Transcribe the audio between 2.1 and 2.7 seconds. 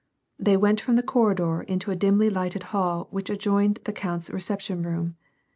lighted